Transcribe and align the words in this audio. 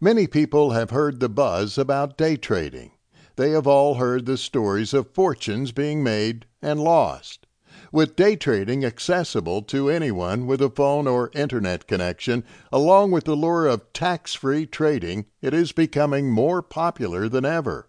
Many 0.00 0.28
people 0.28 0.70
have 0.70 0.90
heard 0.90 1.18
the 1.18 1.28
buzz 1.28 1.76
about 1.76 2.16
day 2.16 2.36
trading. 2.36 2.92
They 3.34 3.50
have 3.50 3.66
all 3.66 3.94
heard 3.94 4.26
the 4.26 4.36
stories 4.36 4.94
of 4.94 5.10
fortunes 5.12 5.72
being 5.72 6.04
made 6.04 6.46
and 6.62 6.78
lost. 6.78 7.48
With 7.90 8.14
day 8.14 8.36
trading 8.36 8.84
accessible 8.84 9.60
to 9.62 9.90
anyone 9.90 10.46
with 10.46 10.62
a 10.62 10.70
phone 10.70 11.08
or 11.08 11.32
internet 11.34 11.88
connection, 11.88 12.44
along 12.70 13.10
with 13.10 13.24
the 13.24 13.34
lure 13.34 13.66
of 13.66 13.92
tax 13.92 14.34
free 14.34 14.66
trading, 14.66 15.26
it 15.42 15.52
is 15.52 15.72
becoming 15.72 16.30
more 16.30 16.62
popular 16.62 17.28
than 17.28 17.44
ever. 17.44 17.88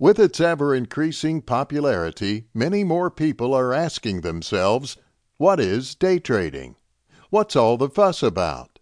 With 0.00 0.18
its 0.18 0.40
ever 0.40 0.74
increasing 0.74 1.42
popularity, 1.42 2.48
many 2.54 2.82
more 2.82 3.08
people 3.08 3.54
are 3.54 3.72
asking 3.72 4.22
themselves, 4.22 4.96
What 5.36 5.60
is 5.60 5.94
day 5.94 6.18
trading? 6.18 6.74
What's 7.30 7.54
all 7.54 7.76
the 7.76 7.88
fuss 7.88 8.20
about? 8.20 8.75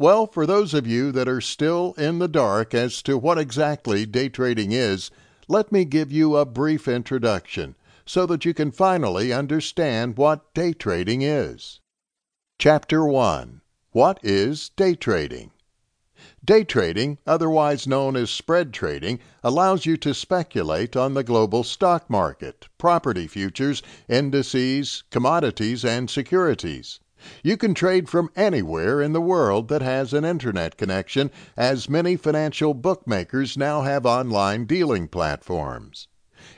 Well, 0.00 0.26
for 0.26 0.46
those 0.46 0.72
of 0.72 0.86
you 0.86 1.12
that 1.12 1.28
are 1.28 1.42
still 1.42 1.92
in 1.98 2.20
the 2.20 2.26
dark 2.26 2.72
as 2.72 3.02
to 3.02 3.18
what 3.18 3.36
exactly 3.36 4.06
day 4.06 4.30
trading 4.30 4.72
is, 4.72 5.10
let 5.46 5.70
me 5.70 5.84
give 5.84 6.10
you 6.10 6.38
a 6.38 6.46
brief 6.46 6.88
introduction 6.88 7.74
so 8.06 8.24
that 8.24 8.46
you 8.46 8.54
can 8.54 8.70
finally 8.70 9.30
understand 9.30 10.16
what 10.16 10.54
day 10.54 10.72
trading 10.72 11.20
is. 11.20 11.80
Chapter 12.58 13.04
1 13.04 13.60
What 13.92 14.18
is 14.22 14.70
Day 14.70 14.94
Trading? 14.94 15.50
Day 16.42 16.64
trading, 16.64 17.18
otherwise 17.26 17.86
known 17.86 18.16
as 18.16 18.30
spread 18.30 18.72
trading, 18.72 19.20
allows 19.44 19.84
you 19.84 19.98
to 19.98 20.14
speculate 20.14 20.96
on 20.96 21.12
the 21.12 21.22
global 21.22 21.62
stock 21.62 22.08
market, 22.08 22.68
property 22.78 23.26
futures, 23.26 23.82
indices, 24.08 25.02
commodities, 25.10 25.84
and 25.84 26.08
securities. 26.08 27.00
You 27.42 27.56
can 27.56 27.74
trade 27.74 28.08
from 28.08 28.30
anywhere 28.34 29.02
in 29.02 29.12
the 29.12 29.20
world 29.20 29.68
that 29.68 29.82
has 29.82 30.12
an 30.12 30.24
internet 30.24 30.76
connection, 30.76 31.30
as 31.56 31.88
many 31.88 32.16
financial 32.16 32.74
bookmakers 32.74 33.56
now 33.56 33.82
have 33.82 34.06
online 34.06 34.64
dealing 34.64 35.08
platforms. 35.08 36.08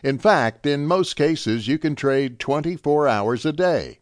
In 0.03 0.19
fact, 0.19 0.65
in 0.65 0.87
most 0.87 1.15
cases, 1.17 1.69
you 1.69 1.79
can 1.79 1.95
trade 1.95 2.39
24 2.39 3.09
hours 3.09 3.45
a 3.45 3.53
day. 3.53 3.99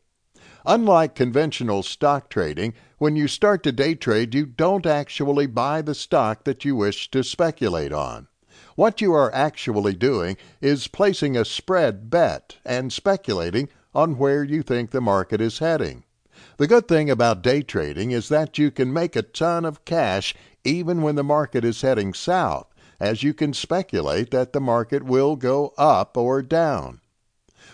Unlike 0.66 1.14
conventional 1.14 1.82
stock 1.82 2.28
trading, 2.28 2.74
when 2.98 3.16
you 3.16 3.26
start 3.28 3.62
to 3.62 3.72
day 3.72 3.94
trade, 3.94 4.34
you 4.34 4.44
don't 4.44 4.84
actually 4.84 5.46
buy 5.46 5.80
the 5.80 5.94
stock 5.94 6.44
that 6.44 6.64
you 6.64 6.76
wish 6.76 7.10
to 7.12 7.24
speculate 7.24 7.92
on. 7.92 8.28
What 8.76 9.00
you 9.00 9.14
are 9.14 9.34
actually 9.34 9.94
doing 9.94 10.36
is 10.60 10.88
placing 10.88 11.36
a 11.36 11.44
spread 11.44 12.10
bet 12.10 12.56
and 12.64 12.92
speculating 12.92 13.68
on 13.94 14.18
where 14.18 14.44
you 14.44 14.62
think 14.62 14.90
the 14.90 15.00
market 15.00 15.40
is 15.40 15.58
heading. 15.58 16.04
The 16.56 16.66
good 16.66 16.88
thing 16.88 17.10
about 17.10 17.42
day 17.42 17.62
trading 17.62 18.10
is 18.10 18.28
that 18.28 18.58
you 18.58 18.70
can 18.70 18.92
make 18.92 19.16
a 19.16 19.22
ton 19.22 19.64
of 19.64 19.84
cash 19.84 20.34
even 20.64 21.02
when 21.02 21.14
the 21.14 21.24
market 21.24 21.64
is 21.64 21.82
heading 21.82 22.14
south, 22.14 22.66
as 22.98 23.22
you 23.22 23.32
can 23.32 23.52
speculate 23.52 24.30
that 24.30 24.52
the 24.52 24.60
market 24.60 25.02
will 25.02 25.36
go 25.36 25.72
up 25.78 26.16
or 26.16 26.42
down. 26.42 27.00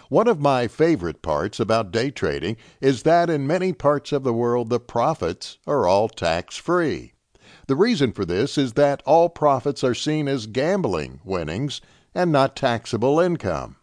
One 0.09 0.29
of 0.29 0.41
my 0.41 0.69
favorite 0.69 1.21
parts 1.21 1.59
about 1.59 1.91
day 1.91 2.11
trading 2.11 2.57
is 2.81 3.03
that 3.03 3.29
in 3.29 3.47
many 3.47 3.73
parts 3.73 4.13
of 4.13 4.23
the 4.23 4.33
world 4.33 4.69
the 4.69 4.79
profits 4.79 5.59
are 5.67 5.87
all 5.87 6.09
tax 6.09 6.57
free. 6.57 7.13
The 7.67 7.77
reason 7.77 8.13
for 8.13 8.25
this 8.25 8.57
is 8.57 8.75
that 8.75 9.03
all 9.05 9.29
profits 9.29 9.83
are 9.83 9.95
seen 9.95 10.29
as 10.29 10.47
gambling 10.47 11.21
winnings 11.25 11.81
and 12.15 12.31
not 12.31 12.55
taxable 12.55 13.19
income. 13.19 13.77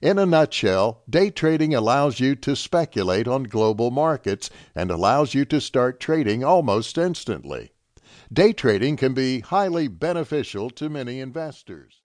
In 0.00 0.18
a 0.18 0.26
nutshell, 0.26 1.02
day 1.08 1.30
trading 1.30 1.74
allows 1.74 2.20
you 2.20 2.34
to 2.36 2.54
speculate 2.56 3.28
on 3.28 3.44
global 3.44 3.90
markets 3.90 4.50
and 4.74 4.90
allows 4.90 5.34
you 5.34 5.44
to 5.46 5.60
start 5.60 6.00
trading 6.00 6.42
almost 6.44 6.98
instantly. 6.98 7.72
Day 8.32 8.52
trading 8.52 8.96
can 8.96 9.14
be 9.14 9.40
highly 9.40 9.88
beneficial 9.88 10.70
to 10.70 10.88
many 10.88 11.20
investors. 11.20 12.02